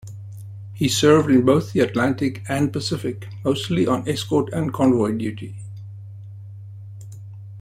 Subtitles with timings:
[0.73, 5.55] He served in both the Atlantic and Pacific, mostly on escort and convoy duty.